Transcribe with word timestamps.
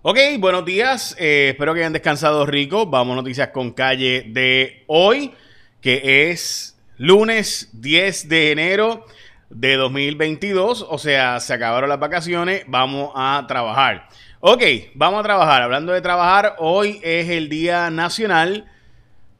Ok, 0.00 0.16
buenos 0.38 0.64
días. 0.64 1.16
Eh, 1.18 1.48
espero 1.50 1.74
que 1.74 1.80
hayan 1.80 1.92
descansado 1.92 2.46
rico. 2.46 2.86
Vamos 2.86 3.16
noticias 3.16 3.48
con 3.48 3.72
calle 3.72 4.26
de 4.28 4.84
hoy, 4.86 5.34
que 5.80 6.30
es 6.30 6.78
lunes 6.98 7.70
10 7.72 8.28
de 8.28 8.52
enero 8.52 9.04
de 9.50 9.74
2022. 9.74 10.86
O 10.88 10.98
sea, 10.98 11.40
se 11.40 11.52
acabaron 11.52 11.88
las 11.88 11.98
vacaciones. 11.98 12.62
Vamos 12.68 13.10
a 13.16 13.44
trabajar. 13.48 14.08
Ok, 14.38 14.62
vamos 14.94 15.18
a 15.18 15.24
trabajar. 15.24 15.62
Hablando 15.62 15.92
de 15.92 16.00
trabajar, 16.00 16.54
hoy 16.58 17.00
es 17.02 17.28
el 17.30 17.48
Día 17.48 17.90
Nacional 17.90 18.66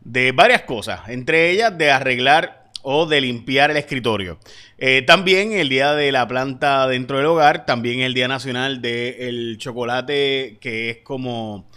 de 0.00 0.32
varias 0.32 0.62
cosas. 0.62 1.08
Entre 1.08 1.50
ellas 1.50 1.78
de 1.78 1.92
arreglar 1.92 2.57
o 2.82 3.06
de 3.06 3.20
limpiar 3.20 3.70
el 3.70 3.76
escritorio. 3.76 4.38
Eh, 4.78 5.02
también 5.02 5.52
el 5.52 5.68
día 5.68 5.94
de 5.94 6.12
la 6.12 6.26
planta 6.28 6.86
dentro 6.86 7.16
del 7.18 7.26
hogar, 7.26 7.66
también 7.66 8.00
el 8.00 8.14
día 8.14 8.28
nacional 8.28 8.80
del 8.80 9.56
chocolate 9.58 10.58
que 10.60 10.90
es 10.90 10.98
como 10.98 11.68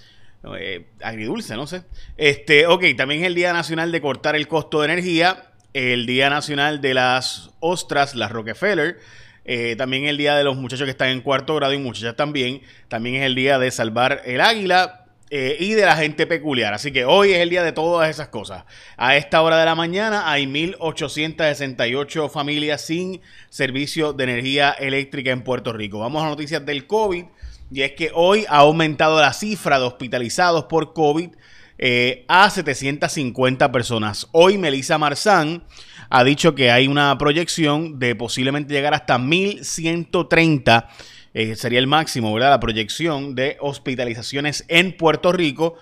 eh, 0.58 0.88
agridulce, 1.04 1.56
no 1.56 1.68
sé. 1.68 1.84
Este, 2.18 2.68
ok, 2.68 2.84
también 2.98 3.22
es 3.22 3.28
el 3.28 3.36
día 3.36 3.54
nacional 3.54 3.92
de 3.92 4.02
cortar 4.02 4.36
el 4.36 4.48
costo 4.48 4.82
de 4.82 4.86
energía, 4.86 5.52
el 5.74 6.06
día 6.06 6.30
nacional 6.30 6.82
de 6.82 6.94
las 6.94 7.52
ostras, 7.60 8.16
las 8.16 8.32
Rockefeller. 8.32 9.00
Eh, 9.44 9.76
también 9.76 10.06
el 10.06 10.18
día 10.18 10.36
de 10.36 10.44
los 10.44 10.56
muchachos 10.56 10.86
que 10.86 10.92
están 10.92 11.10
en 11.10 11.22
cuarto 11.22 11.56
grado 11.56 11.74
y 11.74 11.78
muchachas 11.78 12.16
también. 12.16 12.62
También 12.88 13.16
es 13.16 13.24
el 13.24 13.36
día 13.36 13.60
de 13.60 13.72
salvar 13.72 14.22
el 14.26 14.42
águila. 14.42 15.01
Eh, 15.34 15.56
y 15.62 15.76
de 15.76 15.86
la 15.86 15.96
gente 15.96 16.28
peculiar. 16.28 16.74
Así 16.74 16.92
que 16.92 17.06
hoy 17.06 17.32
es 17.32 17.40
el 17.40 17.50
día 17.50 17.64
de 17.64 17.72
todas 17.72 18.10
esas 18.10 18.28
cosas. 18.28 18.66
A 18.98 19.16
esta 19.16 19.42
hora 19.42 19.58
de 19.58 19.64
la 19.64 19.76
mañana 19.76 20.30
hay 20.30 20.46
1.868 20.46 22.30
familias 22.30 22.82
sin 22.82 23.22
servicio 23.50 24.12
de 24.12 24.26
energía 24.26 24.72
eléctrica 24.72 25.32
en 25.32 25.42
Puerto 25.42 25.72
Rico. 25.72 26.00
Vamos 26.00 26.22
a 26.22 26.28
noticias 26.28 26.66
del 26.66 26.86
COVID. 26.86 27.24
Y 27.72 27.82
es 27.82 27.94
que 27.94 28.12
hoy 28.14 28.46
ha 28.50 28.58
aumentado 28.58 29.22
la 29.22 29.32
cifra 29.32 29.80
de 29.80 29.86
hospitalizados 29.86 30.66
por 30.66 30.92
COVID 30.92 31.30
eh, 31.78 32.26
a 32.28 32.50
750 32.50 33.72
personas. 33.72 34.28
Hoy 34.34 34.58
Melissa 34.58 34.98
Marzán 34.98 35.64
ha 36.10 36.26
dicho 36.26 36.56
que 36.56 36.72
hay 36.72 36.90
una 36.90 37.18
proyección 37.18 38.00
de 38.00 38.16
posiblemente 38.16 38.74
llegar 38.74 38.94
hasta 38.94 39.18
1.130 39.18 40.88
eh, 41.34 41.56
sería 41.56 41.80
el 41.80 41.88
máximo, 41.88 42.34
¿verdad? 42.34 42.50
La 42.50 42.60
proyección 42.60 43.36
de 43.36 43.58
hospitalizaciones 43.60 44.66
en 44.68 44.96
Puerto 44.96 45.32
Rico. 45.32 45.78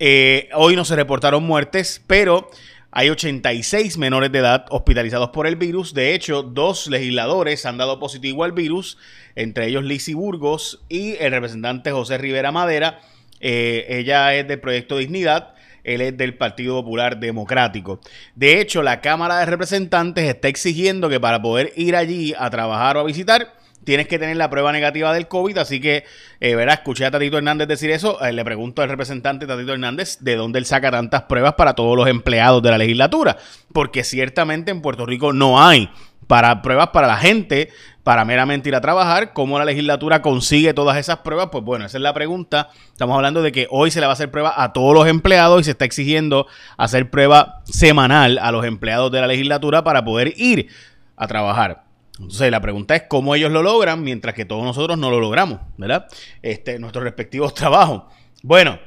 Eh, 0.00 0.48
hoy 0.54 0.76
no 0.76 0.84
se 0.84 0.96
reportaron 0.96 1.44
muertes, 1.44 2.02
pero 2.06 2.50
hay 2.90 3.10
86 3.10 3.98
menores 3.98 4.32
de 4.32 4.38
edad 4.38 4.66
hospitalizados 4.70 5.30
por 5.30 5.46
el 5.46 5.56
virus. 5.56 5.94
De 5.94 6.14
hecho, 6.14 6.42
dos 6.42 6.86
legisladores 6.86 7.66
han 7.66 7.78
dado 7.78 8.00
positivo 8.00 8.44
al 8.44 8.52
virus, 8.52 8.98
entre 9.36 9.66
ellos 9.66 9.84
Lizzie 9.84 10.14
Burgos 10.14 10.84
y 10.88 11.16
el 11.16 11.32
representante 11.32 11.92
José 11.92 12.18
Rivera 12.18 12.50
Madera. 12.50 13.00
Eh, 13.40 13.86
ella 13.88 14.34
es 14.34 14.48
del 14.48 14.60
Proyecto 14.60 14.96
Dignidad. 14.96 15.54
Él 15.84 16.00
es 16.00 16.16
del 16.16 16.36
Partido 16.36 16.74
Popular 16.82 17.18
Democrático. 17.18 18.00
De 18.34 18.60
hecho, 18.60 18.82
la 18.82 19.00
Cámara 19.00 19.38
de 19.38 19.46
Representantes 19.46 20.28
está 20.28 20.48
exigiendo 20.48 21.08
que 21.08 21.20
para 21.20 21.40
poder 21.40 21.72
ir 21.76 21.96
allí 21.96 22.34
a 22.38 22.50
trabajar 22.50 22.96
o 22.96 23.00
a 23.00 23.04
visitar, 23.04 23.54
tienes 23.88 24.06
que 24.06 24.18
tener 24.18 24.36
la 24.36 24.50
prueba 24.50 24.70
negativa 24.70 25.14
del 25.14 25.28
COVID, 25.28 25.56
así 25.56 25.80
que, 25.80 26.04
eh, 26.40 26.66
escuché 26.68 27.06
a 27.06 27.10
Tatito 27.10 27.38
Hernández 27.38 27.66
decir 27.68 27.90
eso, 27.90 28.22
eh, 28.22 28.34
le 28.34 28.44
pregunto 28.44 28.82
al 28.82 28.90
representante 28.90 29.46
Tatito 29.46 29.72
Hernández 29.72 30.18
de 30.20 30.36
dónde 30.36 30.58
él 30.58 30.66
saca 30.66 30.90
tantas 30.90 31.22
pruebas 31.22 31.54
para 31.54 31.72
todos 31.72 31.96
los 31.96 32.06
empleados 32.06 32.62
de 32.62 32.70
la 32.70 32.76
legislatura, 32.76 33.38
porque 33.72 34.04
ciertamente 34.04 34.70
en 34.70 34.82
Puerto 34.82 35.06
Rico 35.06 35.32
no 35.32 35.62
hay 35.62 35.88
para 36.26 36.60
pruebas 36.60 36.88
para 36.88 37.06
la 37.06 37.16
gente, 37.16 37.70
para 38.02 38.26
meramente 38.26 38.68
ir 38.68 38.74
a 38.74 38.82
trabajar, 38.82 39.32
¿cómo 39.32 39.58
la 39.58 39.64
legislatura 39.64 40.20
consigue 40.20 40.74
todas 40.74 40.98
esas 40.98 41.20
pruebas? 41.20 41.48
Pues 41.50 41.64
bueno, 41.64 41.86
esa 41.86 41.96
es 41.96 42.02
la 42.02 42.12
pregunta. 42.12 42.68
Estamos 42.92 43.16
hablando 43.16 43.40
de 43.40 43.52
que 43.52 43.68
hoy 43.70 43.90
se 43.90 44.00
le 44.00 44.06
va 44.06 44.12
a 44.12 44.16
hacer 44.16 44.30
prueba 44.30 44.52
a 44.54 44.74
todos 44.74 44.92
los 44.92 45.08
empleados 45.08 45.62
y 45.62 45.64
se 45.64 45.70
está 45.70 45.86
exigiendo 45.86 46.46
hacer 46.76 47.08
prueba 47.08 47.62
semanal 47.64 48.38
a 48.38 48.52
los 48.52 48.66
empleados 48.66 49.10
de 49.10 49.22
la 49.22 49.28
legislatura 49.28 49.82
para 49.82 50.04
poder 50.04 50.34
ir 50.36 50.68
a 51.16 51.26
trabajar. 51.26 51.87
Entonces 52.18 52.50
la 52.50 52.60
pregunta 52.60 52.96
es 52.96 53.04
cómo 53.08 53.34
ellos 53.34 53.52
lo 53.52 53.62
logran 53.62 54.02
mientras 54.02 54.34
que 54.34 54.44
todos 54.44 54.64
nosotros 54.64 54.98
no 54.98 55.10
lo 55.10 55.20
logramos, 55.20 55.60
¿verdad? 55.76 56.06
Este, 56.42 56.78
nuestros 56.78 57.04
respectivos 57.04 57.54
trabajos. 57.54 58.02
Bueno, 58.42 58.78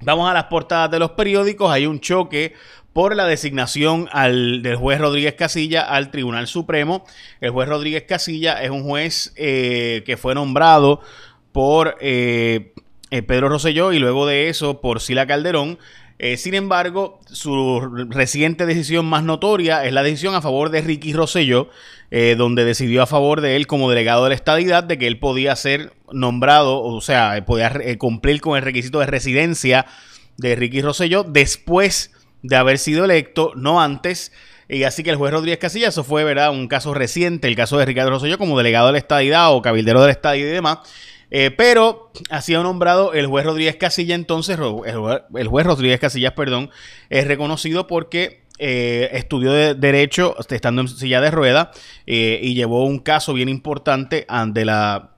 vamos 0.00 0.30
a 0.30 0.34
las 0.34 0.44
portadas 0.44 0.90
de 0.90 0.98
los 0.98 1.12
periódicos. 1.12 1.70
Hay 1.70 1.86
un 1.86 2.00
choque 2.00 2.54
por 2.92 3.16
la 3.16 3.26
designación 3.26 4.08
al, 4.12 4.62
del 4.62 4.76
juez 4.76 5.00
Rodríguez 5.00 5.34
Casilla 5.34 5.82
al 5.82 6.10
Tribunal 6.10 6.46
Supremo. 6.46 7.04
El 7.40 7.50
juez 7.50 7.68
Rodríguez 7.68 8.04
Casilla 8.04 8.62
es 8.62 8.70
un 8.70 8.84
juez 8.84 9.32
eh, 9.36 10.02
que 10.04 10.16
fue 10.16 10.34
nombrado 10.34 11.00
por 11.52 11.96
eh, 12.00 12.74
eh, 13.10 13.22
Pedro 13.22 13.48
Rosselló 13.48 13.92
y 13.92 13.98
luego 13.98 14.26
de 14.26 14.48
eso 14.48 14.80
por 14.80 15.00
Sila 15.00 15.26
Calderón. 15.26 15.78
Eh, 16.18 16.36
sin 16.36 16.54
embargo, 16.54 17.20
su 17.26 17.80
reciente 18.08 18.66
decisión 18.66 19.06
más 19.06 19.24
notoria 19.24 19.84
es 19.84 19.92
la 19.92 20.02
decisión 20.02 20.34
a 20.34 20.42
favor 20.42 20.70
de 20.70 20.80
Ricky 20.80 21.12
Rosselló, 21.12 21.68
eh, 22.10 22.34
donde 22.36 22.64
decidió 22.64 23.02
a 23.02 23.06
favor 23.06 23.40
de 23.40 23.56
él 23.56 23.66
como 23.66 23.90
delegado 23.90 24.24
de 24.24 24.30
la 24.30 24.34
estadidad, 24.34 24.84
de 24.84 24.98
que 24.98 25.06
él 25.06 25.18
podía 25.18 25.56
ser 25.56 25.92
nombrado, 26.12 26.80
o 26.82 27.00
sea, 27.00 27.42
podía 27.44 27.72
eh, 27.82 27.98
cumplir 27.98 28.40
con 28.40 28.56
el 28.56 28.62
requisito 28.62 29.00
de 29.00 29.06
residencia 29.06 29.86
de 30.36 30.54
Ricky 30.54 30.82
Rosselló 30.82 31.24
después 31.24 32.12
de 32.42 32.56
haber 32.56 32.78
sido 32.78 33.04
electo, 33.04 33.52
no 33.56 33.80
antes. 33.80 34.32
Y 34.68 34.84
así 34.84 35.02
que 35.02 35.10
el 35.10 35.16
juez 35.16 35.32
Rodríguez 35.32 35.58
Casilla, 35.58 35.88
eso 35.88 36.04
fue, 36.04 36.24
¿verdad? 36.24 36.50
Un 36.50 36.68
caso 36.68 36.94
reciente, 36.94 37.48
el 37.48 37.56
caso 37.56 37.78
de 37.78 37.84
Ricardo 37.84 38.10
Rosselló 38.10 38.38
como 38.38 38.56
delegado 38.56 38.86
de 38.86 38.92
la 38.92 38.98
estadidad 38.98 39.52
o 39.52 39.60
cabildero 39.60 40.00
de 40.00 40.06
la 40.06 40.12
estadidad 40.12 40.48
y 40.48 40.52
demás. 40.52 40.78
Eh, 41.34 41.50
pero 41.50 42.12
ha 42.28 42.42
sido 42.42 42.62
nombrado 42.62 43.14
el 43.14 43.26
juez 43.26 43.46
Rodríguez 43.46 43.76
Casilla, 43.76 44.14
entonces, 44.14 44.58
el 44.58 45.48
juez, 45.48 45.66
Rodríguez 45.66 45.98
Casillas, 45.98 46.34
perdón, 46.34 46.68
es 47.08 47.26
reconocido 47.26 47.86
porque 47.86 48.42
eh, 48.58 49.08
estudió 49.12 49.50
de 49.50 49.74
Derecho 49.74 50.36
estando 50.50 50.82
en 50.82 50.88
silla 50.88 51.22
de 51.22 51.30
rueda 51.30 51.70
eh, 52.06 52.38
y 52.42 52.52
llevó 52.52 52.84
un 52.84 52.98
caso 52.98 53.32
bien 53.32 53.48
importante 53.48 54.26
ante 54.28 54.66
la 54.66 55.08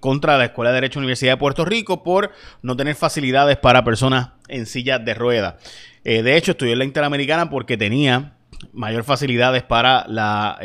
contra 0.00 0.36
la 0.36 0.46
Escuela 0.46 0.70
de 0.70 0.76
Derecho 0.76 0.98
Universidad 0.98 1.34
de 1.34 1.36
Puerto 1.36 1.64
Rico 1.64 2.02
por 2.02 2.32
no 2.62 2.76
tener 2.76 2.96
facilidades 2.96 3.56
para 3.56 3.84
personas 3.84 4.30
en 4.48 4.66
silla 4.66 4.98
de 4.98 5.14
rueda. 5.14 5.58
de 6.02 6.36
hecho, 6.36 6.52
estudió 6.52 6.72
en 6.72 6.80
la 6.80 6.84
Interamericana 6.84 7.50
porque 7.50 7.76
tenía 7.76 8.32
mayor 8.72 9.04
facilidades 9.04 9.62
para 9.62 10.06
la 10.08 10.58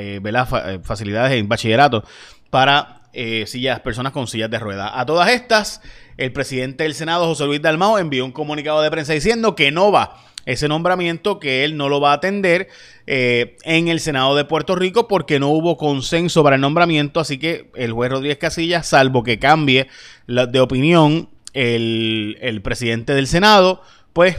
facilidades 0.82 1.34
en 1.34 1.48
bachillerato 1.48 2.04
para 2.50 2.99
eh, 3.22 3.46
sillas, 3.48 3.82
personas 3.82 4.14
con 4.14 4.28
sillas 4.28 4.50
de 4.50 4.60
rueda. 4.60 4.98
A 4.98 5.06
todas 5.06 5.30
estas, 5.30 5.82
el 6.16 6.32
presidente 6.32 6.84
del 6.86 6.94
Senado, 6.94 7.26
José 7.26 7.44
Luis 7.44 7.62
Dalmao, 7.62 8.00
envió 8.00 8.24
un 8.24 8.32
comunicado 8.32 8.82
de 8.82 8.90
prensa 8.90 9.12
diciendo 9.12 9.58
que 9.58 9.74
no 9.74 9.92
va 9.92 10.24
ese 10.46 10.70
nombramiento, 10.70 11.38
que 11.38 11.66
él 11.66 11.76
no 11.76 11.90
lo 11.90 12.00
va 12.00 12.12
a 12.12 12.14
atender 12.16 12.70
eh, 13.08 13.58
en 13.66 13.90
el 13.90 14.00
Senado 14.00 14.38
de 14.38 14.46
Puerto 14.46 14.74
Rico 14.78 15.10
porque 15.10 15.38
no 15.38 15.50
hubo 15.50 15.76
consenso 15.76 16.44
para 16.46 16.56
el 16.56 16.62
nombramiento, 16.62 17.20
así 17.20 17.38
que 17.38 17.70
el 17.76 17.92
juez 17.92 18.10
Rodríguez 18.10 18.38
Casillas, 18.38 18.88
salvo 18.88 19.22
que 19.22 19.38
cambie 19.38 19.90
de 20.26 20.60
opinión 20.62 21.28
el, 21.52 22.38
el 22.40 22.62
presidente 22.62 23.14
del 23.14 23.28
Senado, 23.28 23.82
pues 24.14 24.38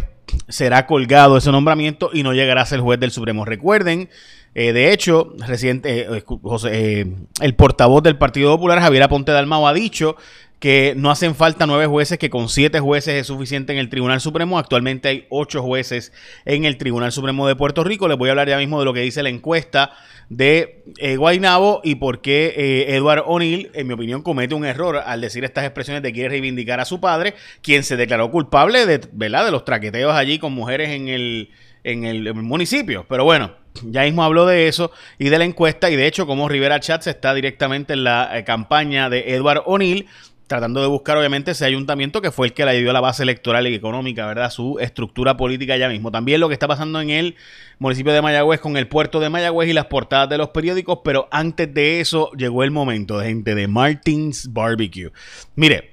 será 0.49 0.87
colgado 0.87 1.37
ese 1.37 1.53
nombramiento 1.53 2.09
y 2.15 2.23
no 2.23 2.33
llegará 2.33 2.63
a 2.63 2.67
ser 2.67 2.81
juez 2.81 2.99
del 2.99 3.11
Supremo. 3.11 3.45
Recuerden 3.45 4.09
eh, 4.55 4.73
de 4.73 4.93
hecho, 4.93 5.35
reciente, 5.47 6.01
eh, 6.01 6.25
eh, 6.71 7.07
el 7.41 7.55
portavoz 7.55 8.03
del 8.03 8.19
Partido 8.19 8.51
Popular, 8.51 8.81
Javier 8.81 9.05
Aponte 9.05 9.31
Dalmao, 9.33 9.69
ha 9.69 9.73
dicho 9.73 10.17
que 10.59 10.93
no 10.97 11.11
hacen 11.11 11.35
falta 11.35 11.67
nueve 11.67 11.87
jueces, 11.87 12.19
que 12.19 12.29
con 12.29 12.49
siete 12.49 12.81
jueces 12.81 13.15
es 13.15 13.29
suficiente 13.29 13.73
en 13.73 13.79
el 13.79 13.89
Tribunal 13.89 14.21
Supremo. 14.21 14.59
Actualmente 14.59 15.09
hay 15.09 15.27
ocho 15.31 15.63
jueces 15.63 16.13
en 16.45 16.65
el 16.65 16.77
Tribunal 16.77 17.13
Supremo 17.13 17.47
de 17.49 17.57
Puerto 17.57 17.85
Rico. 17.85 18.09
Les 18.09 18.19
voy 18.19 18.29
a 18.29 18.33
hablar 18.33 18.49
ya 18.49 18.59
mismo 18.59 18.79
de 18.79 18.85
lo 18.85 18.93
que 18.93 19.01
dice 19.01 19.23
la 19.23 19.31
encuesta 19.31 19.93
de 20.29 20.83
Guainabo 21.17 21.81
y 21.83 21.95
por 21.95 22.21
qué 22.21 22.85
Edward 22.89 23.23
O'Neill, 23.27 23.71
en 23.73 23.87
mi 23.87 23.95
opinión, 23.95 24.21
comete 24.21 24.55
un 24.55 24.67
error 24.67 24.99
al 24.99 25.23
decir 25.23 25.45
estas 25.45 25.65
expresiones 25.65 26.03
de 26.03 26.13
quiere 26.13 26.29
reivindicar 26.29 26.79
a 26.79 26.85
su 26.85 27.01
padre, 27.01 27.35
quien 27.63 27.83
se 27.83 27.97
declaró 27.97 28.31
culpable 28.31 28.85
de, 28.85 29.01
¿verdad? 29.13 29.47
de 29.47 29.53
los 29.53 29.65
traqueteos 29.65 30.15
allí 30.15 30.39
con 30.39 30.53
mujeres 30.53 30.91
en 30.91 31.09
el, 31.09 31.51
en 31.85 32.05
el 32.05 32.35
municipio. 32.35 33.07
Pero 33.09 33.25
bueno, 33.25 33.53
ya 33.83 34.03
mismo 34.03 34.25
habló 34.25 34.47
de 34.47 34.69
eso 34.69 34.91
y 35.19 35.29
de 35.29 35.39
la 35.39 35.45
encuesta 35.45 35.91
y 35.91 35.97
de 35.97 36.07
hecho 36.07 36.27
como 36.27 36.49
Rivera 36.49 36.81
Chats 36.81 37.07
está 37.07 37.35
directamente 37.35 37.93
en 37.93 38.05
la 38.05 38.37
eh, 38.37 38.45
campaña 38.45 39.09
de 39.09 39.35
Edward 39.35 39.63
O'Neill 39.67 40.07
tratando 40.51 40.81
de 40.81 40.89
buscar 40.89 41.17
obviamente 41.17 41.53
ese 41.53 41.65
ayuntamiento 41.65 42.21
que 42.21 42.33
fue 42.33 42.49
el 42.49 42.53
que 42.53 42.65
le 42.65 42.77
dio 42.81 42.93
la 42.93 43.01
base 43.01 43.23
electoral 43.23 43.69
y 43.69 43.75
económica, 43.75 44.27
¿verdad? 44.27 44.51
Su 44.51 44.81
estructura 44.81 45.37
política 45.37 45.77
ya 45.77 45.89
mismo. 45.89 46.11
También 46.11 46.41
lo 46.41 46.49
que 46.49 46.55
está 46.55 46.67
pasando 46.67 47.01
en 47.01 47.11
el 47.11 47.37
municipio 47.79 48.13
de 48.13 48.21
Mayagüez 48.21 48.59
con 48.59 48.77
el 48.77 48.89
puerto 48.89 49.21
de 49.21 49.31
Mayagüez 49.31 49.69
y 49.69 49.73
las 49.73 49.87
portadas 49.87 50.29
de 50.29 50.39
los 50.39 50.49
periódicos, 50.49 51.03
pero 51.05 51.29
antes 51.31 51.73
de 51.73 52.01
eso 52.01 52.33
llegó 52.33 52.65
el 52.65 52.73
momento, 52.73 53.21
gente, 53.21 53.55
de 53.55 53.69
Martins 53.69 54.53
Barbecue. 54.53 55.13
Mire, 55.55 55.93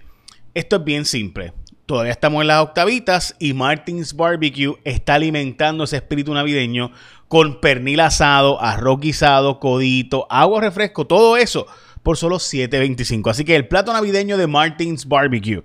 esto 0.56 0.78
es 0.78 0.84
bien 0.84 1.06
simple. 1.06 1.54
Todavía 1.88 2.12
estamos 2.12 2.42
en 2.42 2.48
las 2.48 2.62
octavitas 2.62 3.34
y 3.40 3.54
Martins 3.54 4.14
Barbecue 4.14 4.76
está 4.84 5.14
alimentando 5.14 5.86
ese 5.86 5.96
espíritu 5.96 6.34
navideño 6.34 6.92
con 7.30 7.62
pernil 7.62 8.02
asado, 8.02 8.62
arroz 8.62 9.00
guisado, 9.00 9.62
codito, 9.62 10.28
agua, 10.30 10.60
refresco, 10.60 11.08
todo 11.08 11.38
eso 11.38 11.66
por 12.04 12.18
solo 12.18 12.40
$7.25. 12.40 13.32
Así 13.32 13.46
que 13.46 13.56
el 13.56 13.70
plato 13.70 13.94
navideño 13.94 14.36
de 14.36 14.48
Martins 14.48 15.08
Barbecue. 15.08 15.64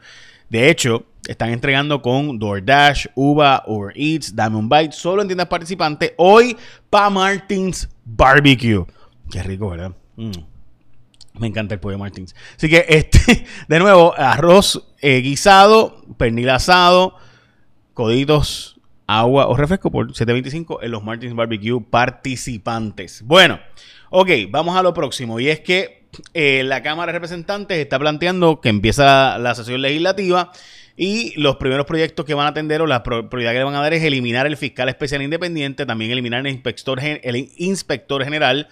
De 0.48 0.70
hecho, 0.70 1.06
están 1.26 1.50
entregando 1.50 2.00
con 2.00 2.38
DoorDash, 2.38 3.06
Uber, 3.16 3.62
Uber 3.66 3.92
Eats, 3.96 4.36
Diamond 4.36 4.72
Bite, 4.72 4.92
solo 4.92 5.22
en 5.22 5.28
tiendas 5.28 5.48
participantes. 5.48 6.12
Hoy 6.18 6.56
para 6.88 7.10
Martins 7.10 7.88
Barbecue. 8.04 8.84
Qué 9.28 9.42
rico, 9.42 9.70
¿verdad? 9.70 9.90
Mm. 10.14 10.30
Me 11.40 11.46
encanta 11.46 11.74
el 11.74 11.80
pollo 11.80 11.98
Martins. 11.98 12.34
Así 12.56 12.68
que, 12.68 12.84
este, 12.88 13.11
de 13.68 13.78
nuevo, 13.78 14.14
arroz 14.16 14.86
eh, 15.00 15.20
guisado, 15.20 16.02
pernil 16.16 16.50
asado, 16.50 17.16
coditos, 17.94 18.80
agua 19.06 19.48
o 19.48 19.56
refresco 19.56 19.90
por 19.90 20.12
7.25 20.12 20.78
en 20.82 20.90
los 20.90 21.02
Martins 21.02 21.34
Barbecue 21.34 21.80
participantes. 21.82 23.22
Bueno, 23.22 23.60
ok, 24.10 24.30
vamos 24.50 24.76
a 24.76 24.82
lo 24.82 24.94
próximo. 24.94 25.40
Y 25.40 25.48
es 25.48 25.60
que 25.60 26.06
eh, 26.34 26.62
la 26.64 26.82
Cámara 26.82 27.12
de 27.12 27.18
Representantes 27.18 27.78
está 27.78 27.98
planteando 27.98 28.60
que 28.60 28.68
empieza 28.68 29.38
la 29.38 29.54
sesión 29.54 29.80
legislativa 29.82 30.52
y 30.96 31.38
los 31.40 31.56
primeros 31.56 31.86
proyectos 31.86 32.26
que 32.26 32.34
van 32.34 32.46
a 32.46 32.50
atender 32.50 32.82
o 32.82 32.86
la 32.86 33.02
prioridad 33.02 33.52
que 33.52 33.58
le 33.58 33.64
van 33.64 33.74
a 33.74 33.80
dar 33.80 33.94
es 33.94 34.02
eliminar 34.02 34.46
el 34.46 34.56
fiscal 34.56 34.88
especial 34.88 35.22
independiente, 35.22 35.86
también 35.86 36.10
eliminar 36.10 36.40
el 36.46 36.52
inspector, 36.52 37.00
el 37.00 37.50
inspector 37.56 38.22
general 38.24 38.68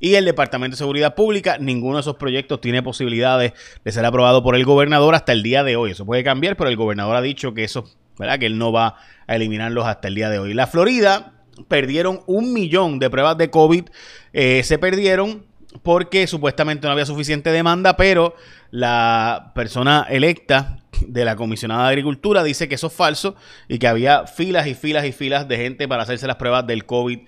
y 0.00 0.14
el 0.14 0.24
Departamento 0.24 0.74
de 0.74 0.78
Seguridad 0.78 1.14
Pública. 1.14 1.58
Ninguno 1.58 1.96
de 1.96 2.02
esos 2.02 2.16
proyectos 2.16 2.60
tiene 2.60 2.82
posibilidades 2.82 3.52
de 3.84 3.92
ser 3.92 4.04
aprobado 4.04 4.42
por 4.42 4.56
el 4.56 4.64
gobernador 4.64 5.14
hasta 5.14 5.32
el 5.32 5.42
día 5.42 5.64
de 5.64 5.76
hoy. 5.76 5.92
Eso 5.92 6.06
puede 6.06 6.24
cambiar, 6.24 6.56
pero 6.56 6.70
el 6.70 6.76
gobernador 6.76 7.16
ha 7.16 7.22
dicho 7.22 7.54
que 7.54 7.64
eso, 7.64 7.88
¿verdad? 8.18 8.38
Que 8.38 8.46
él 8.46 8.58
no 8.58 8.72
va 8.72 8.96
a 9.26 9.36
eliminarlos 9.36 9.86
hasta 9.86 10.08
el 10.08 10.14
día 10.14 10.30
de 10.30 10.38
hoy. 10.38 10.54
La 10.54 10.66
Florida 10.66 11.32
perdieron 11.68 12.20
un 12.26 12.52
millón 12.52 12.98
de 12.98 13.10
pruebas 13.10 13.38
de 13.38 13.50
COVID. 13.50 13.84
Eh, 14.32 14.62
se 14.64 14.78
perdieron 14.78 15.46
porque 15.82 16.26
supuestamente 16.26 16.86
no 16.86 16.92
había 16.92 17.06
suficiente 17.06 17.50
demanda, 17.50 17.96
pero 17.96 18.34
la 18.70 19.52
persona 19.54 20.06
electa 20.08 20.78
de 21.06 21.24
la 21.24 21.36
comisionada 21.36 21.84
de 21.84 21.88
Agricultura 21.88 22.42
dice 22.42 22.68
que 22.68 22.76
eso 22.76 22.86
es 22.86 22.92
falso 22.92 23.34
y 23.68 23.78
que 23.78 23.88
había 23.88 24.26
filas 24.26 24.66
y 24.66 24.74
filas 24.74 25.04
y 25.04 25.12
filas 25.12 25.48
de 25.48 25.56
gente 25.56 25.88
para 25.88 26.04
hacerse 26.04 26.26
las 26.26 26.36
pruebas 26.36 26.66
del 26.66 26.86
COVID 26.86 27.20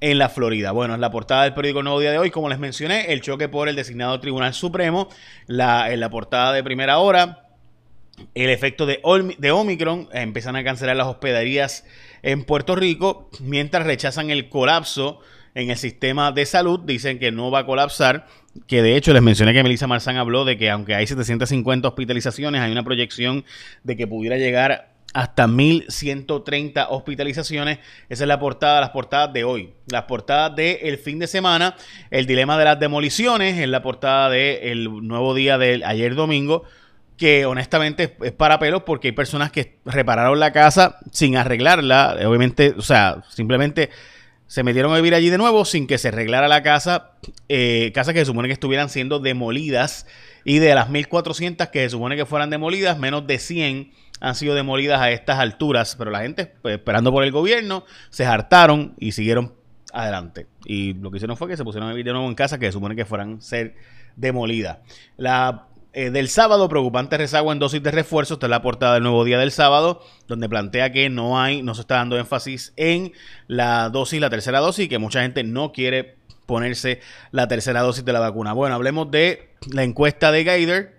en 0.00 0.18
la 0.18 0.28
Florida. 0.28 0.72
Bueno, 0.72 0.94
en 0.94 1.00
la 1.00 1.10
portada 1.10 1.44
del 1.44 1.54
periódico 1.54 1.82
Nuevo 1.82 2.00
Día 2.00 2.10
de 2.10 2.18
hoy, 2.18 2.30
como 2.30 2.48
les 2.48 2.58
mencioné, 2.58 3.12
el 3.12 3.20
choque 3.20 3.48
por 3.48 3.68
el 3.68 3.76
designado 3.76 4.18
Tribunal 4.20 4.54
Supremo, 4.54 5.08
la, 5.46 5.92
en 5.92 6.00
la 6.00 6.10
portada 6.10 6.52
de 6.52 6.64
primera 6.64 6.98
hora, 6.98 7.46
el 8.34 8.50
efecto 8.50 8.86
de, 8.86 9.00
Omicron, 9.02 10.08
empiezan 10.12 10.56
a 10.56 10.64
cancelar 10.64 10.96
las 10.96 11.06
hospederías 11.06 11.84
en 12.22 12.44
Puerto 12.44 12.76
Rico, 12.76 13.30
mientras 13.40 13.86
rechazan 13.86 14.30
el 14.30 14.48
colapso 14.48 15.20
en 15.54 15.70
el 15.70 15.76
sistema 15.76 16.30
de 16.32 16.46
salud, 16.46 16.80
dicen 16.80 17.18
que 17.18 17.32
no 17.32 17.50
va 17.50 17.60
a 17.60 17.66
colapsar, 17.66 18.26
que 18.66 18.82
de 18.82 18.96
hecho 18.96 19.12
les 19.12 19.22
mencioné 19.22 19.52
que 19.52 19.62
Melissa 19.62 19.86
Marzán 19.86 20.16
habló 20.16 20.44
de 20.44 20.56
que 20.56 20.70
aunque 20.70 20.94
hay 20.94 21.06
750 21.06 21.88
hospitalizaciones, 21.88 22.60
hay 22.60 22.70
una 22.70 22.84
proyección 22.84 23.44
de 23.82 23.96
que 23.96 24.06
pudiera 24.06 24.36
llegar 24.36 24.89
hasta 25.12 25.46
1130 25.46 26.88
hospitalizaciones. 26.90 27.78
Esa 28.08 28.24
es 28.24 28.28
la 28.28 28.38
portada, 28.38 28.80
las 28.80 28.90
portadas 28.90 29.32
de 29.32 29.44
hoy. 29.44 29.72
Las 29.86 30.04
portadas 30.04 30.54
del 30.54 30.78
el 30.82 30.98
fin 30.98 31.18
de 31.18 31.26
semana, 31.26 31.76
el 32.10 32.26
dilema 32.26 32.58
de 32.58 32.64
las 32.64 32.78
demoliciones, 32.78 33.58
es 33.58 33.68
la 33.68 33.82
portada 33.82 34.30
del 34.30 35.06
nuevo 35.06 35.34
día 35.34 35.58
de 35.58 35.82
ayer 35.84 36.14
domingo, 36.14 36.64
que 37.16 37.44
honestamente 37.44 38.16
es 38.22 38.32
para 38.32 38.58
pelos 38.58 38.84
porque 38.84 39.08
hay 39.08 39.12
personas 39.12 39.50
que 39.50 39.78
repararon 39.84 40.38
la 40.38 40.52
casa 40.52 40.98
sin 41.10 41.36
arreglarla. 41.36 42.16
Obviamente, 42.24 42.74
o 42.76 42.82
sea, 42.82 43.22
simplemente 43.28 43.90
se 44.46 44.62
metieron 44.64 44.92
a 44.92 44.96
vivir 44.96 45.14
allí 45.14 45.30
de 45.30 45.38
nuevo 45.38 45.64
sin 45.64 45.86
que 45.86 45.98
se 45.98 46.08
arreglara 46.08 46.48
la 46.48 46.62
casa, 46.62 47.12
eh, 47.48 47.92
casas 47.94 48.14
que 48.14 48.20
se 48.20 48.26
supone 48.26 48.48
que 48.48 48.54
estuvieran 48.54 48.88
siendo 48.88 49.20
demolidas 49.20 50.06
y 50.44 50.58
de 50.58 50.74
las 50.74 50.88
1400 50.88 51.68
que 51.68 51.80
se 51.80 51.90
supone 51.90 52.16
que 52.16 52.26
fueran 52.26 52.50
demolidas, 52.50 52.98
menos 52.98 53.26
de 53.26 53.38
100 53.38 53.92
han 54.20 54.34
sido 54.34 54.54
demolidas 54.54 55.00
a 55.00 55.10
estas 55.10 55.38
alturas, 55.38 55.96
pero 55.96 56.10
la 56.10 56.20
gente 56.20 56.52
pues, 56.62 56.76
esperando 56.76 57.10
por 57.10 57.24
el 57.24 57.32
gobierno 57.32 57.84
se 58.10 58.24
hartaron 58.26 58.94
y 58.98 59.12
siguieron 59.12 59.54
adelante. 59.92 60.46
Y 60.64 60.94
lo 60.94 61.10
que 61.10 61.16
hicieron 61.16 61.36
fue 61.36 61.48
que 61.48 61.56
se 61.56 61.64
pusieron 61.64 61.88
a 61.88 61.92
vivir 61.92 62.12
nuevo 62.12 62.28
en 62.28 62.34
casas 62.34 62.58
que 62.58 62.66
se 62.66 62.72
supone 62.72 62.94
que 62.94 63.04
fueran 63.04 63.40
ser 63.40 63.74
demolidas. 64.16 64.78
La 65.16 65.66
eh, 65.92 66.10
del 66.10 66.28
sábado, 66.28 66.68
preocupante 66.68 67.16
rezago 67.18 67.50
en 67.50 67.58
dosis 67.58 67.82
de 67.82 67.90
refuerzo. 67.90 68.34
Esta 68.34 68.46
es 68.46 68.50
la 68.50 68.62
portada 68.62 68.94
del 68.94 69.02
nuevo 69.02 69.24
día 69.24 69.38
del 69.38 69.50
sábado, 69.50 70.04
donde 70.28 70.48
plantea 70.48 70.92
que 70.92 71.10
no 71.10 71.40
hay, 71.40 71.62
no 71.62 71.74
se 71.74 71.80
está 71.80 71.96
dando 71.96 72.16
énfasis 72.16 72.72
en 72.76 73.12
la 73.48 73.88
dosis, 73.88 74.20
la 74.20 74.30
tercera 74.30 74.60
dosis, 74.60 74.84
y 74.84 74.88
que 74.88 74.98
mucha 74.98 75.22
gente 75.22 75.42
no 75.42 75.72
quiere 75.72 76.16
ponerse 76.46 77.00
la 77.32 77.48
tercera 77.48 77.80
dosis 77.80 78.04
de 78.04 78.12
la 78.12 78.20
vacuna. 78.20 78.52
Bueno, 78.52 78.76
hablemos 78.76 79.10
de 79.10 79.50
la 79.72 79.82
encuesta 79.82 80.30
de 80.30 80.44
Gator, 80.44 80.90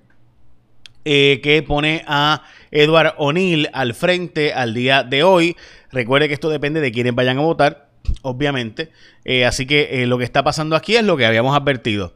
eh, 1.06 1.40
que 1.42 1.64
pone 1.64 2.04
a 2.06 2.44
Edward 2.72 3.14
O'Neill 3.18 3.70
al 3.74 3.94
frente 3.94 4.54
al 4.54 4.74
día 4.74 5.04
de 5.04 5.24
hoy. 5.24 5.56
Recuerde 5.92 6.28
que 6.28 6.34
esto 6.34 6.50
depende 6.50 6.82
de 6.82 6.92
quiénes 6.92 7.14
vayan 7.14 7.38
a 7.38 7.42
votar, 7.42 7.90
obviamente. 8.22 8.92
Eh, 9.26 9.46
así 9.46 9.66
que 9.66 10.06
lo 10.08 10.18
que 10.18 10.24
está 10.24 10.44
pasando 10.44 10.76
aquí 10.76 10.96
es 10.96 11.04
lo 11.04 11.18
que 11.18 11.26
habíamos 11.26 11.56
advertido. 11.56 12.14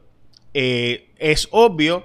es 0.52 1.48
obvio 1.50 2.04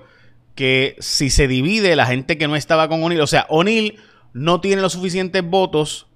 que 0.56 0.96
si 1.00 1.30
se 1.30 1.48
divide 1.48 1.96
la 1.96 2.06
gente 2.06 2.38
que 2.38 2.48
no 2.48 2.56
estaba 2.56 2.88
con 2.88 3.02
O'Neill, 3.04 3.22
o 3.22 3.28
sea, 3.28 3.46
O'Neill 3.50 3.98
no 4.34 4.62
tiene 4.62 4.82
los 4.82 4.94
suficientes 4.94 5.44
votos, 5.44 6.08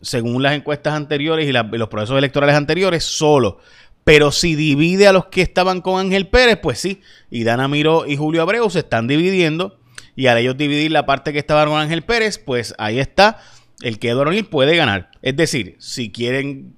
según 0.00 0.42
las 0.42 0.54
encuestas 0.54 0.94
anteriores 0.94 1.48
y, 1.48 1.52
los 1.52 1.88
procesos 1.88 2.18
electorales 2.18 2.56
anteriores, 2.56 3.04
solo. 3.04 3.58
Pero 4.04 4.32
si 4.32 4.56
divide 4.56 5.06
a 5.06 5.12
los 5.12 5.26
que 5.26 5.42
estaban 5.42 5.80
con 5.80 6.00
Ángel 6.00 6.28
Pérez, 6.28 6.58
pues 6.60 6.80
sí. 6.80 7.02
Y 7.30 7.44
Dana 7.44 7.68
Miró 7.68 8.04
y 8.06 8.16
Julio 8.16 8.42
Abreu 8.42 8.68
se 8.68 8.80
están 8.80 9.06
dividiendo. 9.06 9.78
Y 10.14 10.26
al 10.26 10.38
ellos 10.38 10.56
dividir 10.56 10.90
la 10.90 11.06
parte 11.06 11.32
que 11.32 11.38
estaba 11.38 11.66
con 11.66 11.80
Ángel 11.80 12.02
Pérez, 12.02 12.38
pues 12.38 12.74
ahí 12.78 12.98
está. 12.98 13.40
El 13.80 13.98
que 13.98 14.10
Eduardo 14.10 14.30
O'Neill 14.30 14.46
puede 14.46 14.76
ganar. 14.76 15.10
Es 15.22 15.36
decir, 15.36 15.76
si 15.78 16.10
quieren 16.10 16.76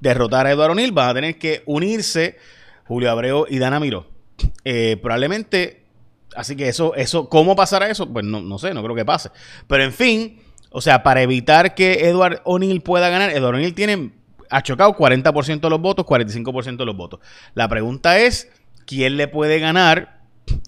derrotar 0.00 0.46
a 0.46 0.52
Eduardo 0.52 0.72
O'Neill, 0.72 0.92
van 0.92 1.10
a 1.10 1.14
tener 1.14 1.38
que 1.38 1.62
unirse 1.66 2.36
Julio 2.86 3.10
Abreu 3.10 3.46
y 3.48 3.58
Dana 3.58 3.80
Miró. 3.80 4.06
Eh, 4.64 4.96
probablemente 5.02 5.80
Así 6.34 6.56
que 6.56 6.68
eso, 6.68 6.94
eso, 6.94 7.28
¿cómo 7.28 7.56
pasará 7.56 7.88
eso? 7.88 8.12
Pues 8.12 8.24
no, 8.24 8.40
no 8.40 8.58
sé, 8.58 8.72
no 8.72 8.82
creo 8.82 8.94
que 8.94 9.04
pase. 9.04 9.30
Pero 9.66 9.82
en 9.82 9.92
fin, 9.92 10.40
o 10.70 10.80
sea, 10.80 11.02
para 11.02 11.22
evitar 11.22 11.74
que 11.74 12.08
Edward 12.08 12.40
O'Neill 12.44 12.82
pueda 12.82 13.08
ganar, 13.08 13.30
Edward 13.30 13.56
O'Neill 13.56 13.74
tiene, 13.74 14.12
ha 14.48 14.62
chocado 14.62 14.92
40% 14.96 15.60
de 15.60 15.70
los 15.70 15.80
votos, 15.80 16.06
45% 16.06 16.76
de 16.76 16.86
los 16.86 16.96
votos. 16.96 17.20
La 17.54 17.68
pregunta 17.68 18.18
es, 18.18 18.48
¿quién 18.86 19.16
le 19.16 19.28
puede 19.28 19.58
ganar 19.58 20.19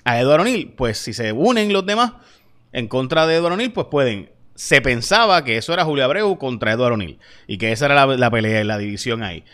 a 0.04 0.20
Edward 0.20 0.40
O'Neill? 0.42 0.72
Pues 0.76 0.98
si 0.98 1.12
se 1.12 1.32
unen 1.32 1.72
los 1.72 1.86
demás 1.86 2.12
en 2.72 2.88
contra 2.88 3.26
de 3.26 3.36
Edward 3.36 3.54
O'Neill, 3.54 3.72
pues 3.72 3.86
pueden. 3.90 4.30
Se 4.54 4.80
pensaba 4.80 5.44
que 5.44 5.56
eso 5.56 5.72
era 5.72 5.84
Julio 5.84 6.04
Abreu 6.04 6.36
contra 6.36 6.72
Edward 6.72 6.92
O'Neill 6.92 7.18
y 7.46 7.58
que 7.58 7.72
esa 7.72 7.86
era 7.86 8.06
la, 8.06 8.30
pelea, 8.30 8.62
la 8.64 8.78
división 8.78 9.22
ahí. 9.22 9.44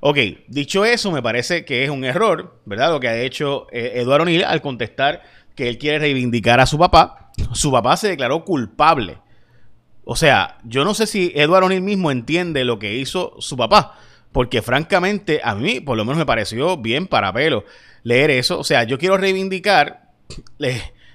Ok, 0.00 0.18
dicho 0.48 0.84
eso, 0.84 1.10
me 1.10 1.22
parece 1.22 1.64
que 1.64 1.84
es 1.84 1.90
un 1.90 2.04
error, 2.04 2.60
¿verdad? 2.64 2.90
Lo 2.90 3.00
que 3.00 3.08
ha 3.08 3.20
hecho 3.20 3.66
eh, 3.72 3.92
Eduardo 3.96 4.24
O'Neill 4.24 4.44
al 4.44 4.60
contestar 4.60 5.22
que 5.54 5.68
él 5.68 5.78
quiere 5.78 5.98
reivindicar 5.98 6.60
a 6.60 6.66
su 6.66 6.78
papá. 6.78 7.32
Su 7.52 7.72
papá 7.72 7.96
se 7.96 8.08
declaró 8.08 8.44
culpable. 8.44 9.18
O 10.04 10.16
sea, 10.16 10.58
yo 10.64 10.84
no 10.84 10.94
sé 10.94 11.06
si 11.06 11.32
Eduardo 11.34 11.66
O'Neill 11.66 11.82
mismo 11.82 12.10
entiende 12.10 12.64
lo 12.64 12.78
que 12.78 12.94
hizo 12.94 13.34
su 13.40 13.56
papá. 13.56 13.98
Porque 14.32 14.62
francamente, 14.62 15.40
a 15.42 15.54
mí 15.54 15.80
por 15.80 15.96
lo 15.96 16.04
menos 16.04 16.18
me 16.18 16.26
pareció 16.26 16.76
bien 16.76 17.06
para 17.06 17.32
pelo 17.32 17.64
leer 18.02 18.30
eso. 18.30 18.58
O 18.58 18.64
sea, 18.64 18.84
yo 18.84 18.98
quiero 18.98 19.16
reivindicar 19.16 20.10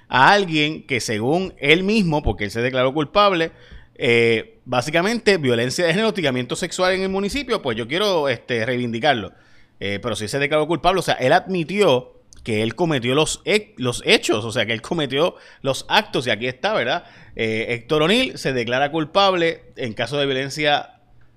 a 0.10 0.32
alguien 0.32 0.86
que 0.86 1.00
según 1.00 1.54
él 1.58 1.84
mismo, 1.84 2.24
porque 2.24 2.46
él 2.46 2.52
se 2.52 2.62
declaró 2.62 2.94
culpable, 2.94 3.52
eh, 3.96 4.60
básicamente 4.66 5.38
violencia 5.38 5.86
de 5.86 5.92
género, 5.92 6.10
hostigamiento 6.10 6.56
sexual 6.56 6.94
en 6.94 7.02
el 7.02 7.10
municipio, 7.10 7.62
pues 7.62 7.78
yo 7.78 7.88
quiero 7.88 8.30
este, 8.30 8.66
reivindicarlo. 8.66 9.34
Eh, 9.80 10.00
pero 10.02 10.16
si 10.16 10.28
se 10.28 10.40
declaró 10.40 10.68
culpable, 10.68 11.00
o 11.00 11.04
sea, 11.04 11.16
él 11.16 11.34
admitió 11.34 12.14
que 12.44 12.62
él 12.62 12.76
cometió 12.76 13.16
los, 13.16 13.42
los 13.78 14.02
hechos, 14.06 14.44
o 14.46 14.52
sea, 14.52 14.66
que 14.66 14.74
él 14.74 14.82
cometió 14.82 15.36
los 15.62 15.86
actos, 15.88 16.28
y 16.28 16.30
aquí 16.30 16.48
está, 16.48 16.74
¿verdad? 16.74 17.06
Eh, 17.36 17.68
Héctor 17.70 18.04
O'Neill 18.04 18.38
se 18.38 18.54
declara 18.54 18.92
culpable 18.92 19.64
en 19.76 19.94
caso 19.94 20.18
de 20.18 20.26
violencia 20.26 20.93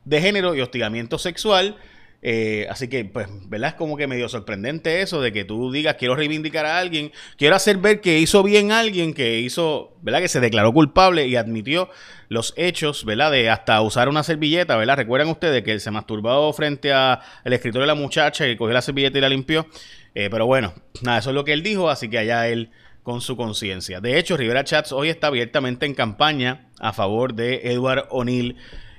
de 0.06 0.20
género 0.22 0.54
y 0.54 0.62
hostigamiento 0.62 1.18
sexual. 1.18 1.76
Eh, 2.22 2.66
así 2.70 2.88
que, 2.88 3.04
pues, 3.04 3.28
¿verdad? 3.48 3.70
Es 3.70 3.74
como 3.74 3.96
que 3.96 4.06
medio 4.06 4.28
sorprendente 4.28 5.02
eso 5.02 5.20
de 5.20 5.32
que 5.32 5.44
tú 5.44 5.70
digas, 5.70 5.96
quiero 5.96 6.16
reivindicar 6.16 6.64
a 6.64 6.78
alguien, 6.78 7.12
quiero 7.36 7.54
hacer 7.54 7.76
ver 7.76 8.00
que 8.00 8.18
hizo 8.18 8.42
bien 8.42 8.72
alguien, 8.72 9.12
que 9.12 9.38
hizo, 9.38 9.94
¿verdad? 10.02 10.20
Que 10.20 10.28
se 10.28 10.40
declaró 10.40 10.72
culpable 10.72 11.26
y 11.26 11.36
admitió 11.36 11.90
los 12.28 12.54
hechos, 12.56 13.04
¿verdad? 13.04 13.30
De 13.30 13.50
hasta 13.50 13.80
usar 13.82 14.08
una 14.08 14.22
servilleta, 14.22 14.76
¿verdad? 14.76 14.96
Recuerdan 14.96 15.28
ustedes 15.28 15.62
que 15.62 15.78
se 15.78 15.90
masturbó 15.90 16.52
frente 16.52 16.92
al 16.92 17.20
escritorio 17.44 17.82
de 17.82 17.88
la 17.88 17.94
muchacha 17.94 18.48
y 18.48 18.56
cogió 18.56 18.72
la 18.72 18.82
servilleta 18.82 19.18
y 19.18 19.20
la 19.20 19.28
limpió. 19.28 19.66
Eh, 20.14 20.28
pero 20.30 20.46
bueno, 20.46 20.72
nada, 21.02 21.18
eso 21.18 21.30
es 21.30 21.34
lo 21.34 21.44
que 21.44 21.52
él 21.52 21.62
dijo, 21.62 21.90
así 21.90 22.08
que 22.08 22.18
allá 22.18 22.48
él 22.48 22.70
con 23.02 23.20
su 23.20 23.36
conciencia. 23.36 24.00
De 24.00 24.18
hecho, 24.18 24.36
Rivera 24.36 24.64
Chats 24.64 24.90
hoy 24.90 25.10
está 25.10 25.28
abiertamente 25.28 25.86
en 25.86 25.94
campaña 25.94 26.70
a 26.80 26.92
favor 26.92 27.34
de 27.34 27.60
Edward 27.70 28.06
O'Neill 28.10 28.56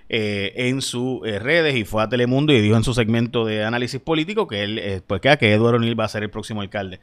eh, 0.10 0.54
en 0.56 0.82
sus 0.82 1.26
eh, 1.28 1.40
redes 1.40 1.76
y 1.76 1.84
fue 1.84 2.02
a 2.04 2.10
Telemundo 2.10 2.54
y 2.54 2.62
dijo 2.62 2.78
en 2.78 2.84
su 2.84 2.94
segmento 2.94 3.46
de 3.46 3.64
análisis 3.64 4.00
político 4.00 4.48
que 4.48 4.64
él, 4.64 5.04
pues 5.06 5.22
queda 5.22 5.38
que 5.38 5.54
Eduardo 5.54 5.78
O'Neill 5.78 6.00
va 6.00 6.06
a 6.06 6.10
ser 6.10 6.24
el 6.24 6.30
próximo 6.30 6.62
alcalde. 6.62 7.00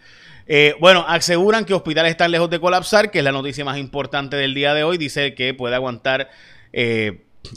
bueno, 0.81 1.05
aseguran 1.07 1.65
que 1.65 1.75
hospitales 1.75 2.11
están 2.11 2.31
lejos 2.31 2.51
de 2.51 2.61
colapsar, 2.61 3.11
que 3.11 3.19
es 3.19 3.25
la 3.25 3.33
noticia 3.33 3.65
más 3.65 3.79
importante 3.79 4.37
del 4.37 4.55
día 4.55 4.75
de 4.75 4.85
hoy. 4.85 4.99
Dice 4.99 5.35
que 5.35 5.55
puede 5.55 5.75
aguantar 5.75 6.31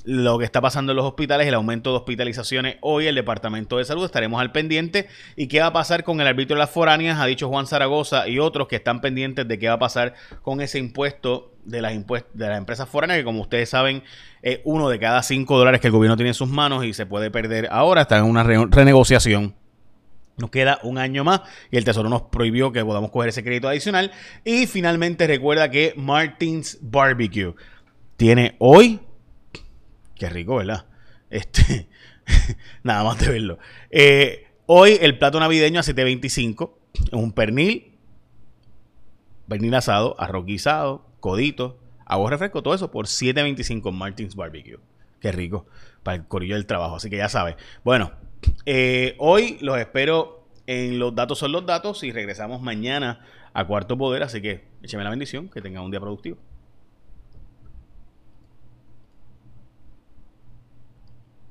lo 0.03 0.37
que 0.37 0.45
está 0.45 0.61
pasando 0.61 0.91
en 0.91 0.97
los 0.97 1.05
hospitales, 1.05 1.47
el 1.47 1.53
aumento 1.53 1.91
de 1.91 1.97
hospitalizaciones 1.97 2.77
hoy, 2.81 3.07
el 3.07 3.15
Departamento 3.15 3.77
de 3.77 3.85
Salud, 3.85 4.05
estaremos 4.05 4.41
al 4.41 4.51
pendiente. 4.51 5.07
¿Y 5.35 5.47
qué 5.47 5.59
va 5.61 5.67
a 5.67 5.73
pasar 5.73 6.03
con 6.03 6.19
el 6.21 6.27
arbitrio 6.27 6.55
de 6.55 6.59
las 6.59 6.69
foráneas? 6.69 7.19
Ha 7.19 7.25
dicho 7.25 7.47
Juan 7.47 7.67
Zaragoza 7.67 8.27
y 8.27 8.39
otros 8.39 8.67
que 8.67 8.77
están 8.77 9.01
pendientes 9.01 9.47
de 9.47 9.59
qué 9.59 9.67
va 9.67 9.75
a 9.75 9.79
pasar 9.79 10.13
con 10.41 10.61
ese 10.61 10.79
impuesto 10.79 11.53
de 11.63 11.81
las, 11.81 11.93
empresas 11.93 12.87
foráneas, 12.89 13.19
que 13.19 13.25
como 13.25 13.41
ustedes 13.41 13.69
saben, 13.69 14.03
es 14.41 14.59
uno 14.63 14.89
de 14.89 14.99
cada 14.99 15.23
cinco 15.23 15.57
dólares 15.57 15.81
que 15.81 15.87
el 15.87 15.93
gobierno 15.93 16.15
tiene 16.15 16.29
en 16.29 16.35
sus 16.35 16.49
manos 16.49 16.85
y 16.85 16.93
se 16.93 17.05
puede 17.05 17.31
perder 17.31 17.67
ahora. 17.71 18.01
Está 18.01 18.17
en 18.17 18.25
una 18.25 18.43
renegociación. 18.43 19.55
Nos 20.37 20.51
queda 20.51 20.79
un 20.83 20.99
año 20.99 21.23
más 21.23 21.41
y 21.71 21.77
el 21.77 21.83
Tesoro 21.83 22.09
nos 22.09 22.23
prohibió 22.23 22.71
que 22.71 22.85
podamos 22.85 23.09
coger 23.09 23.29
ese 23.29 23.43
crédito 23.43 23.67
adicional. 23.67 24.11
Y 24.43 24.67
finalmente 24.67 25.25
recuerda 25.25 25.71
que 25.71 25.93
Martins 25.97 26.77
Barbecue 26.81 27.55
tiene 28.17 28.55
hoy 28.59 28.99
Qué 30.17 30.29
rico, 30.29 30.55
¿verdad? 30.55 30.85
Este, 31.29 31.87
nada 32.83 33.03
más 33.03 33.19
de 33.19 33.29
verlo. 33.29 33.59
Eh, 33.89 34.47
hoy 34.65 34.97
el 35.01 35.17
plato 35.17 35.39
navideño 35.39 35.79
a 35.79 35.83
7.25 35.83 36.71
es 36.93 37.13
un 37.13 37.31
pernil, 37.31 37.93
pernil 39.47 39.73
asado, 39.75 40.19
arroz 40.19 40.45
guisado, 40.45 41.05
codito, 41.19 41.79
agua 42.05 42.31
refresco, 42.31 42.63
todo 42.63 42.73
eso 42.73 42.91
por 42.91 43.05
7.25 43.05 43.91
Martins 43.91 44.35
Barbecue. 44.35 44.79
Qué 45.19 45.31
rico 45.31 45.65
para 46.03 46.17
el 46.17 46.27
corillo 46.27 46.55
del 46.55 46.65
trabajo, 46.65 46.95
así 46.95 47.09
que 47.09 47.17
ya 47.17 47.29
sabes. 47.29 47.55
Bueno, 47.83 48.11
eh, 48.65 49.15
hoy 49.19 49.57
los 49.61 49.77
espero 49.77 50.47
en 50.67 50.99
Los 50.99 51.15
Datos 51.15 51.39
son 51.39 51.53
los 51.53 51.65
Datos 51.65 52.03
y 52.03 52.11
regresamos 52.11 52.61
mañana 52.61 53.25
a 53.53 53.65
Cuarto 53.65 53.97
Poder, 53.97 54.23
así 54.23 54.41
que 54.41 54.65
écheme 54.83 55.03
la 55.03 55.09
bendición, 55.09 55.49
que 55.49 55.61
tengan 55.61 55.83
un 55.83 55.91
día 55.91 55.99
productivo. 55.99 56.37